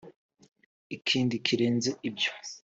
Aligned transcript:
Ikindi 0.95 1.35
kirenze 1.45 1.89
ibyo 2.09 2.31